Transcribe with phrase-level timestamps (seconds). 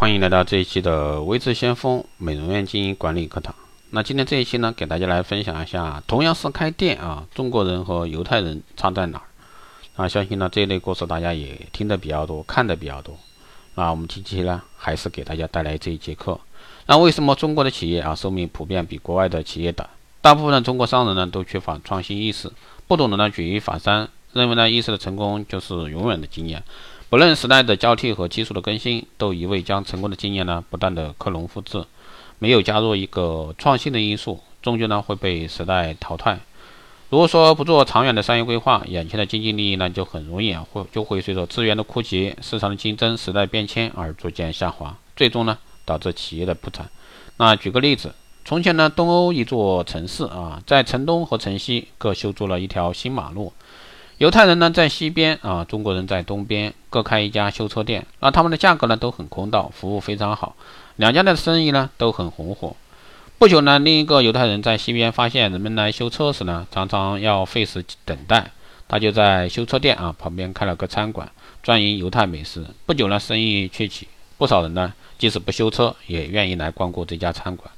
[0.00, 3.54] 欢迎来到这一期的微智先锋美容院经营管理课堂。
[3.90, 9.24] 那今天这一期呢，给大家来分享一下，同样是开店啊，中国人和犹太人差在哪儿？
[9.96, 13.14] 啊，相信呢这一类故事大家也听得比较多，看的比较多。
[13.74, 16.40] 那我们这期呢，还是给大家带来这一节课。
[16.86, 19.86] 那为什么中国的企业啊，寿命普遍比国外的企业短？
[20.22, 22.50] 大部分的中国商人呢，都缺乏创新意识，
[22.88, 26.62] 不懂得呢举一反三，认为呢一时的成功就是永远的经验。
[27.10, 31.84] 不论时代的交替和技术的更新，都一味将成功的经验呢不断的克隆复制，
[32.38, 36.38] 没有加入一个创新的因素，终究呢会被时代淘汰。
[37.08, 46.88] 如果说不做长远的商业规划，眼前的经济利益呢就很容易啊会就会随着资源的枯竭、市场的竞争、时代变迁而逐渐下滑，最终呢导致企业的破产。
[47.38, 48.14] 那举个例子，
[48.44, 53.52] 从前呢东欧一座城市啊，在城东和城西各修筑了一条新马路。
[54.20, 58.06] 犹太人呢在西边啊，中国人在东边，各开一家修车店。
[58.18, 60.54] 那他们的价格呢都很公道，服务非常好，
[60.96, 62.76] 两家的生意呢都很红火。
[63.38, 68.50] 不久呢，另一个犹太人在西边发现人们来修车时呢，常常要费时等待，
[68.86, 71.26] 他就在修车店啊旁边开了个餐馆，
[71.62, 72.62] 专营犹太美食。
[72.84, 74.06] 不久呢，生意鹊起，
[74.36, 77.70] 不少人呢即使不修车，也愿意来光顾这家餐馆。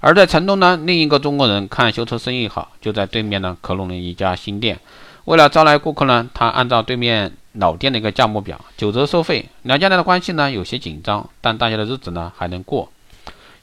[0.00, 4.80] 而在城东呢，另一个中国人看修车生意好，就在对面呢克隆了一家新店。
[5.24, 9.48] 为了招来顾客呢，他按照对面老店的一个价目表九折收费。
[9.62, 12.90] 两家人的关系呢有些紧张，但大家的日子呢还能过。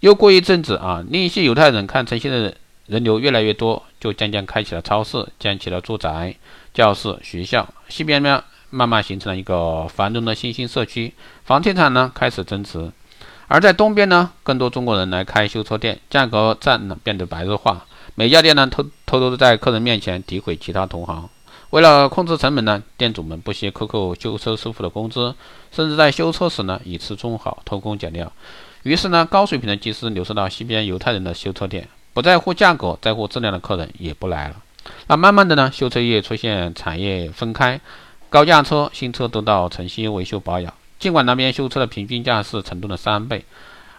[0.00, 2.54] 又过一阵子啊，另一些犹太人看城西的
[2.86, 6.36] 人流越来越多，就渐渐开启了超市，建起了住宅、
[6.72, 7.68] 教室、学校。
[7.88, 11.12] 西边呢慢慢形成了一个繁荣的新兴社区，
[11.44, 12.92] 房地产呢开始增值。
[13.48, 21.28] 而在东边呢，更多中国人来开修车店，价格战呢变得白热化，每家店呢偷偷偷的在客人面前诋毁其他同行。
[21.70, 25.34] 为了控制成本呢，店主们不惜克扣修车师傅的工资，
[25.70, 28.32] 甚至在修车时呢以次充好，偷工减料。
[28.84, 34.56] 于是呢，高水平的技师流失到西边犹太人的修车店，不在乎价格，在乎质量的客人也不来了。
[35.08, 37.78] 那慢慢的呢，修车业出现产业分开，
[38.30, 40.72] 高价车、新车都到城西维修保养。
[40.98, 43.44] 尽管那边修车的平均价是城东的三倍，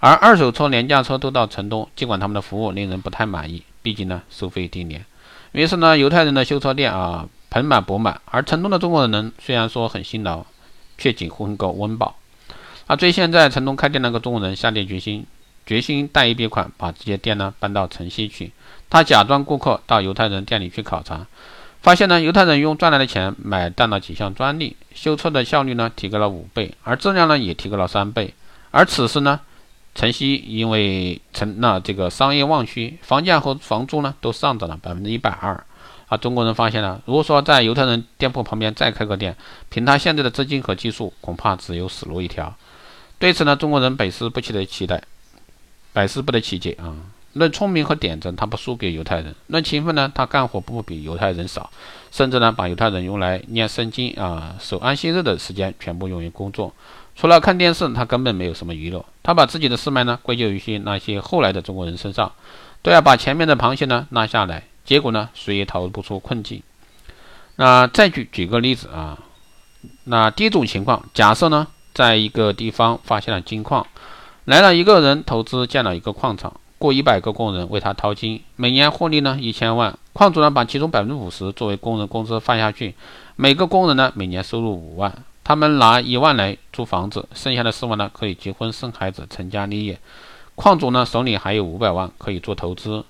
[0.00, 5.04] 而二手车、廉价车都到城东，尽管他们的服务令人不太满意，毕竟呢收费低廉。
[5.52, 7.28] 于是呢，犹太人的修车店啊。
[7.50, 10.44] 盆满钵满，而城东的中国人呢虽然说很辛劳，
[10.98, 12.16] 却仅混个温饱。
[12.86, 15.26] 而最现在城东开店那个中国人下定决心，
[15.66, 18.52] 决心带一笔款把这些店呢搬到城西去。
[18.90, 21.26] 他假装顾客到犹太人店里去考察，
[21.82, 28.32] 发现呢犹太人用赚来的钱买断了几项专利，修车的效率呢提高了五倍，而质量呢也提高了三倍。
[28.70, 29.40] 而此时呢，
[29.94, 35.64] 城西因为成那这个商业旺区，房价和房租呢都上涨了百分之一百二。
[36.08, 39.36] 啊，中国人发现了，如果说在犹太人店铺旁边再开个店，
[39.68, 42.54] 凭他现在的资金和技术，恐怕只有死路一条。
[43.18, 45.02] 对此呢，中国人百思不得其解，
[45.92, 46.94] 百思不得其解啊。
[47.34, 51.70] 论聪明和点子，他不输给犹太人；论勤奋呢，他干活不比犹太人少，
[52.10, 56.72] 甚至呢，把犹太人用来念圣经啊、守安息日的时间全部用于工作。
[57.14, 59.04] 除了看电视，他根本没有什么娱乐。
[59.22, 62.32] 他把自己的失败呢，归咎于些那些后来的中国人身上，
[62.80, 64.64] 都要把前面的螃蟹呢拉下来。
[64.88, 66.62] 结果呢，谁也逃不出困境。
[67.56, 69.18] 那再举举个例子啊，
[70.04, 73.86] 那第一种情况，假设呢，在一个地方发现了金矿，
[74.46, 79.94] 来了一个人投资建了一个矿场，雇一百个工人为他淘金，每年获利呢一千万。
[80.14, 82.94] 矿主呢把其中百分之五十作为工人工资发下去，
[83.36, 90.00] 每个工人呢每年收入五万，他们拿一万来租房子，剩下的四万呢可以结婚生孩子成家立业。
[90.54, 93.04] 矿主呢手里还有五百万可以做投资。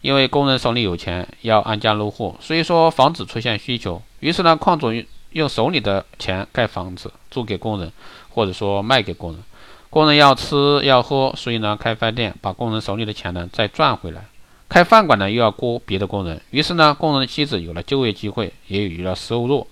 [0.00, 4.00] 因为工人手里有钱，要安家落户，所以说房子出现需求。
[4.20, 4.92] 于是呢，矿主
[5.30, 7.92] 用手里的钱盖房子，租给工人，
[8.30, 9.42] 或者说卖给工人。
[9.90, 14.24] 工人要吃要喝，所以呢，开饭店把工人手里的钱呢再赚回来。
[14.68, 19.66] 开饭馆呢又要雇别的工人，于是呢，工人的妻子有了就业机会，也有了收入。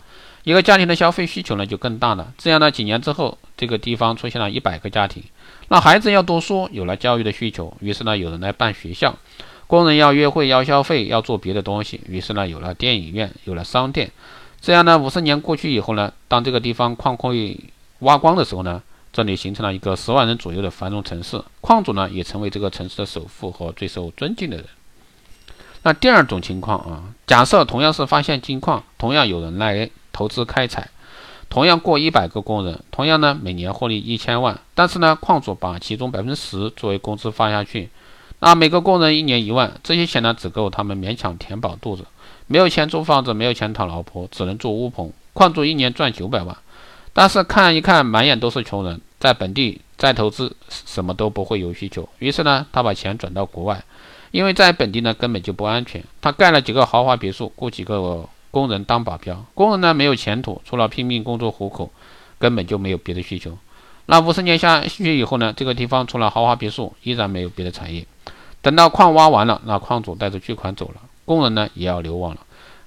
[0.44, 2.32] 一个家庭的消费需求呢就更大了。
[2.38, 5.22] 这样呢，几年之后，这个地方出现了一百个家庭。
[5.68, 9.14] 那孩子要读书，有了教育的需求，于是呢，有人来办学校。
[9.66, 14.10] 工人要约会，要消费，要做别的东西，于是呢，有了电影院，有了商店。
[14.60, 17.58] 这样呢，五十年过去以后呢，当这个地方矿会
[18.00, 18.82] 挖光的时候呢，
[19.12, 21.42] 这里形成了一个十万人左右的繁荣城市。
[21.60, 24.66] 矿主呢，也成为这个城市的首富和最受尊敬的人。
[25.82, 30.88] 那第二种情况啊，假设同样是发现金矿，同样有人来投资开采，
[31.50, 37.90] 同样过一百个工人，同样呢，每年获利一千万，但是呢，矿主把其中百分之十作为工资发下去。
[38.44, 42.04] 那每个工人一年一万，这些钱呢只够他们勉强填饱肚子，
[42.46, 45.10] 没有钱租房子，没有钱讨老婆，只能住屋棚。
[45.32, 46.54] 矿主一年赚九百万，
[47.14, 52.06] 但是看一看满眼都是穷人，在本地再投资什么都不会有需求。
[52.18, 53.82] 于是呢，他把钱转到国外，
[54.30, 56.04] 因为在本地呢根本就不安全。
[56.20, 61.90] 他盖了几个豪华别墅，雇几个工人当保镖，工人呢没有前途，除了拼命工作糊口，
[62.38, 63.56] 根本就没有别的需求。
[64.04, 68.04] 那五十年下去以后呢，这个地方除了豪华别墅，依然没有别的产业。
[68.64, 72.40] 等到矿挖完了，那矿主带着巨款走了，工人呢也要流亡了。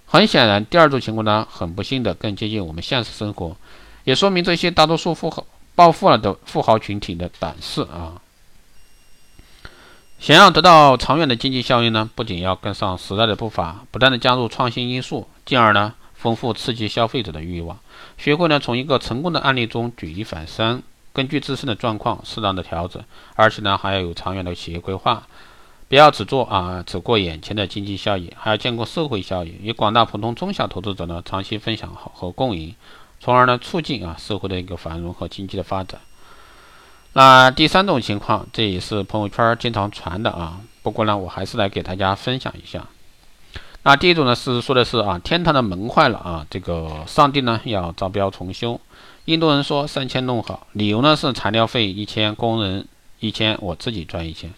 [0.07, 3.56] 很显然，第二种情况呢，很不幸的更接近我们现实生活，
[4.03, 5.45] 也说明这些大多数富豪
[5.75, 8.19] 暴富了的富豪群体的胆识啊。
[10.18, 17.77] 想要得到长远的经济效益呢，不仅要跟上时代的步伐，不断的加入创新因素，进而呢丰富刺激消费者的欲望，
[18.18, 20.81] 学会呢从一个成功的案例中举一反三，
[21.13, 23.03] 根据自身的状况适当的调整，
[23.35, 25.27] 而且呢还要有长远的企业规划。
[25.89, 32.75] 不要只做啊，只过眼前的经济效益，还要兼顾社会效益，与广大普通中小投资者呢长期分享好和共赢，
[33.22, 36.01] 从而呢促进啊社会的一个繁荣和经济的发展。
[37.13, 42.86] 那第三种情况，这也是朋友圈经常传的啊，不过呢我还是来给大家分享一下。
[43.84, 48.80] 那第一种呢是说的是啊，天堂的门坏了啊，这个上帝呢要招标重修，
[49.24, 52.86] 印度人说三千弄好，理由呢是材料费一千，工人
[53.22, 54.51] 一千，我自己赚一千。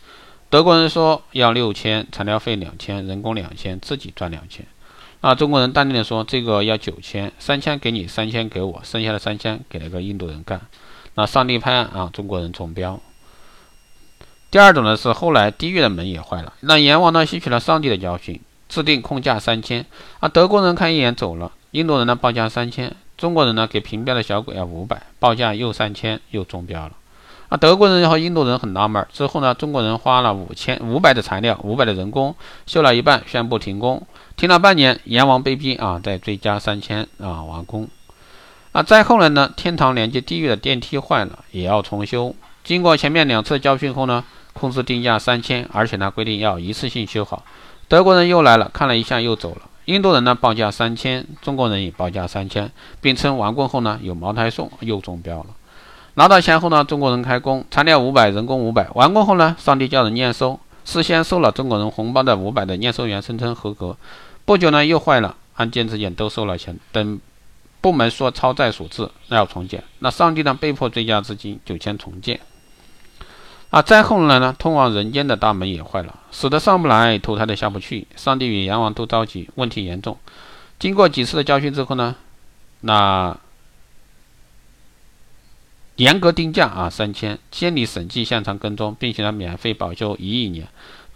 [0.49, 4.65] 德国人说要六千，材料费两千，人工两千，自己赚两千。
[5.21, 10.61] 那中国人淡定的说这个要九千，三千给你，三千给我，剩下的三千给那个印度人干。
[11.13, 12.99] 那上帝拍案啊，中国人中标。
[14.49, 19.85] 第二种呢是后来地狱的门也坏了，那阎王呢吸取了上帝的教训，制定控价三千。
[20.19, 26.93] 啊，德国人看一眼走了，印度人呢报价三千，中国人呢给平标的小鬼要五百，报价又三千，又中标了。
[27.49, 29.05] 啊，德国人和印度人很纳闷。
[29.11, 32.35] 之后呢，中国人花了五千五百的材料，五百的人工，
[32.67, 34.05] 修了一半，宣布停工。
[34.37, 37.87] 停了半年，阎王被逼啊，再追加三千啊，完工。
[38.71, 42.35] 啊，再后来呢，天堂连接地狱的电梯坏了，也要重修。
[42.63, 44.23] 经过前面两次教训后呢，
[44.53, 47.43] 控制定价三千，而且呢规定要一次性修好。
[47.87, 49.61] 德国人又来了，看了一下又走了。
[49.85, 52.71] 印度人呢报价三千，中国人也报价三千，
[53.01, 55.47] 并称完工后呢有茅台送，又中标了。
[56.19, 58.89] 拿到钱后呢，中国人开工，材料五百，人工五百。
[58.89, 63.95] 完工后呢，上帝叫人验收，事先收了中国人红包的五百的验收员声称合格。
[64.43, 67.17] 不久呢，又坏了，按件质检都收了钱，等
[67.79, 69.81] 部门说超载所致，那要重建。
[69.99, 72.37] 那上帝呢，被迫追加资金九千重建。
[73.69, 78.05] 啊，再后来呢，通往人间的大门也坏了，死的上不来，投胎的下不去。
[78.17, 80.17] 上帝与阎王都着急，问题严重。
[80.79, 82.13] 经过几次的教训之后呢，
[82.81, 83.37] 那。
[85.99, 90.65] 严格定价啊，三千，监理审计，现场跟踪，并且呢免费保修一亿年。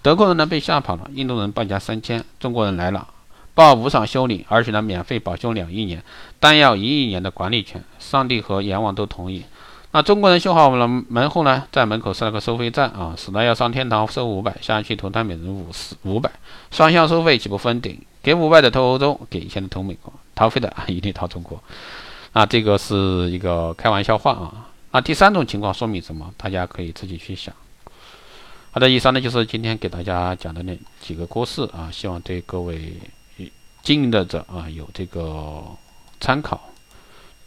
[0.01, 3.07] 德国人呢被吓跑了，印度人报价三千，中国人来了，
[3.55, 6.03] 报无偿修理，而且呢免费保修两亿年，
[6.37, 7.81] 但要一亿年的管理权。
[7.97, 9.45] 上帝和阎王都同意。
[9.91, 16.29] 那中国人修好了门后呢，在门口设了个收费站啊，死了要上天堂收五百，下去投胎每人五十五百，
[16.71, 17.97] 双向收费岂不封顶？
[18.21, 21.63] 给五百的投欧洲，给一千的投美国，逃费的啊一定逃中国。
[22.33, 24.67] 啊，这个是一个开玩笑话啊。
[24.93, 26.31] 那第三种情况说明什么？
[26.37, 27.53] 大家可以自己去想。
[28.69, 32.93] 好的，以上呢就是今天给大家讲的那几个故事啊，希望对各位
[33.81, 35.63] 经营的者啊有这个
[36.19, 36.61] 参考。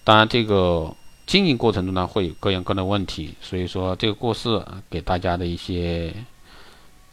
[0.03, 0.93] 当然，这个
[1.25, 4.61] 经营过程中呢会有各样各样的问题，所以说这个故事
[4.91, 6.13] 给大家的一些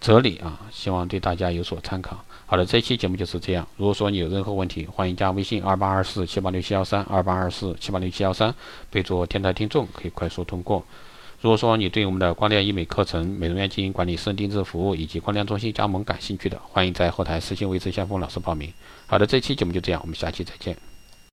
[0.03, 2.17] 哲理啊，希望对大家有所参考。
[2.45, 3.65] 好的，这期节目就是这样。
[3.77, 8.53] 如果说你有任何问题，欢迎加微信二八二四七八六七幺三二八二四七八六七幺三，
[8.91, 10.85] 备注“天台听众”，可以快速通过。
[11.39, 18.73] 如果说你对我们的光电医美课程、美容院经营管理、私人定制服务以及光电中心加盟感兴趣的，欢迎在后台私信维持先锋老师报名。
[19.07, 20.92] 好的，这期节目就这样，我们下期再见。